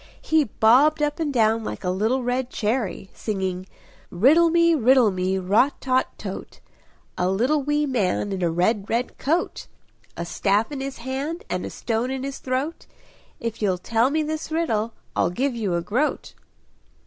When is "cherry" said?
2.49-3.11